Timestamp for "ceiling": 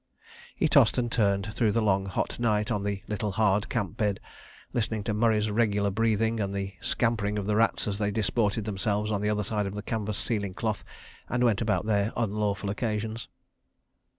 10.17-10.55